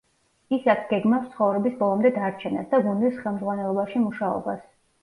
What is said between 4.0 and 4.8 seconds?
მუშაობას.